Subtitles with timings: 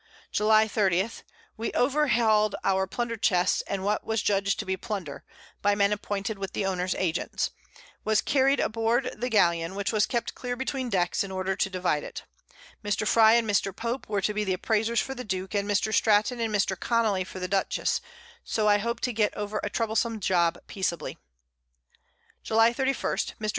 [0.31, 1.07] July 30.
[1.57, 5.23] We over hall'd our Plunder Chests, and what was judged to be Plunder,
[5.61, 7.51] (by Men appointed with the Owners Agents)
[8.03, 12.03] was carried aboard the Galeon, which was kept clear between Decks, in order to divide
[12.03, 12.23] it.
[12.83, 13.05] Mr.
[13.07, 13.75] Frye and Mr.
[13.75, 15.93] Pope were to be Appraisers for the Duke, and Mr.
[15.93, 16.75] Stratton and Mr.
[16.75, 18.01] Connely for the Dutchess,
[18.43, 21.19] so I hope to get over a troublesome Job peaceably.
[22.41, 22.95] July 31.
[23.39, 23.49] Mr.